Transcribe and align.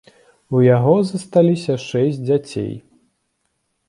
У 0.59 0.59
яго 0.75 0.95
засталіся 1.09 1.75
шэсць 1.89 2.21
дзяцей. 2.27 2.73